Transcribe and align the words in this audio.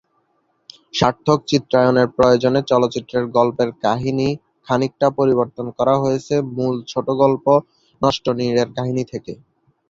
সার্থক 0.93 1.39
চিত্রায়নের 1.47 2.07
প্রয়োজনে 2.15 2.61
চলচ্চিত্রের 2.63 3.25
গল্পের 3.37 3.69
কাহিনী 3.83 4.29
খানিকটা 4.67 5.07
পরিবর্তন 5.19 5.65
করা 5.77 5.95
হয়েছে 5.97 6.35
মূল 6.55 6.75
ছোটগল্প 6.87 7.45
নষ্টনীড়-এর 8.01 8.69
কাহিনী 8.77 9.03
থেকে। 9.11 9.33